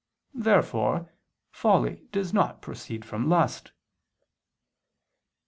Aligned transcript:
Therefore 0.33 1.11
folly 1.51 2.07
does 2.11 2.33
not 2.33 2.59
proceed 2.59 3.05
from 3.05 3.29
lust. 3.29 3.71